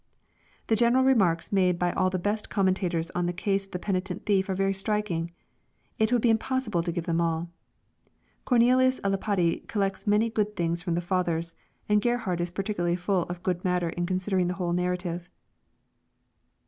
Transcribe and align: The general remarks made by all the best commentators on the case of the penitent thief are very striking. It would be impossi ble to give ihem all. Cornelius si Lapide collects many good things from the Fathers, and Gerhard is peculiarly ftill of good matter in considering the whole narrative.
The 0.65 0.75
general 0.75 1.03
remarks 1.03 1.51
made 1.51 1.77
by 1.77 1.91
all 1.91 2.09
the 2.09 2.17
best 2.17 2.49
commentators 2.49 3.11
on 3.11 3.27
the 3.27 3.31
case 3.31 3.65
of 3.65 3.71
the 3.71 3.77
penitent 3.77 4.25
thief 4.25 4.49
are 4.49 4.55
very 4.55 4.73
striking. 4.73 5.29
It 5.99 6.11
would 6.11 6.23
be 6.23 6.33
impossi 6.33 6.71
ble 6.71 6.81
to 6.81 6.91
give 6.91 7.05
ihem 7.05 7.21
all. 7.21 7.49
Cornelius 8.43 8.95
si 8.95 9.07
Lapide 9.07 9.67
collects 9.67 10.07
many 10.07 10.31
good 10.31 10.55
things 10.55 10.81
from 10.81 10.95
the 10.95 11.01
Fathers, 11.01 11.53
and 11.87 12.01
Gerhard 12.01 12.41
is 12.41 12.49
peculiarly 12.49 12.97
ftill 12.97 13.29
of 13.29 13.43
good 13.43 13.63
matter 13.63 13.89
in 13.89 14.07
considering 14.07 14.47
the 14.47 14.55
whole 14.55 14.73
narrative. 14.73 15.29